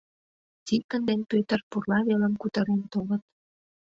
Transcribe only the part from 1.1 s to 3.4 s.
Пӧтыр пурла велым кутырен толыт.